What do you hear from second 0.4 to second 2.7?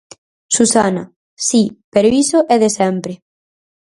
Susana: Si, pero iso é de